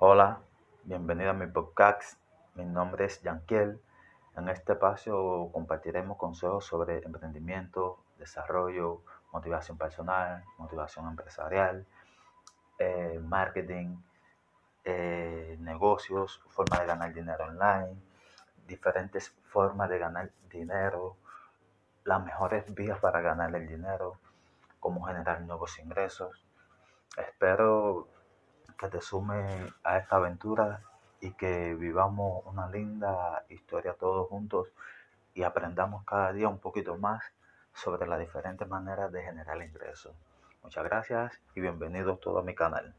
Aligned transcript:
Hola, 0.00 0.38
bienvenido 0.84 1.30
a 1.30 1.32
mi 1.32 1.48
podcast. 1.48 2.20
Mi 2.54 2.64
nombre 2.64 3.06
es 3.06 3.20
Yanquiel. 3.20 3.80
En 4.36 4.48
este 4.48 4.74
espacio 4.74 5.50
compartiremos 5.52 6.16
consejos 6.16 6.66
sobre 6.66 7.02
emprendimiento, 7.04 7.98
desarrollo, 8.16 9.02
motivación 9.32 9.76
personal, 9.76 10.44
motivación 10.56 11.08
empresarial, 11.08 11.84
eh, 12.78 13.18
marketing, 13.20 13.96
eh, 14.84 15.56
negocios, 15.58 16.44
forma 16.46 16.78
de 16.78 16.86
ganar 16.86 17.12
dinero 17.12 17.46
online, 17.46 17.96
diferentes 18.68 19.30
formas 19.48 19.90
de 19.90 19.98
ganar 19.98 20.30
dinero, 20.48 21.16
las 22.04 22.24
mejores 22.24 22.72
vías 22.72 23.00
para 23.00 23.20
ganar 23.20 23.52
el 23.52 23.66
dinero, 23.66 24.16
cómo 24.78 25.02
generar 25.06 25.40
nuevos 25.40 25.76
ingresos. 25.80 26.46
Espero 27.16 28.06
que 28.78 28.88
te 28.88 29.00
sume 29.00 29.44
a 29.82 29.98
esta 29.98 30.16
aventura 30.16 30.80
y 31.20 31.32
que 31.32 31.74
vivamos 31.74 32.44
una 32.46 32.68
linda 32.68 33.44
historia 33.48 33.94
todos 33.94 34.28
juntos 34.28 34.68
y 35.34 35.42
aprendamos 35.42 36.04
cada 36.04 36.32
día 36.32 36.48
un 36.48 36.58
poquito 36.58 36.96
más 36.96 37.22
sobre 37.74 38.06
las 38.06 38.20
diferentes 38.20 38.68
maneras 38.68 39.10
de 39.12 39.22
generar 39.22 39.60
ingresos. 39.62 40.14
Muchas 40.62 40.84
gracias 40.84 41.32
y 41.54 41.60
bienvenidos 41.60 42.20
todos 42.20 42.42
a 42.42 42.46
mi 42.46 42.54
canal. 42.54 42.94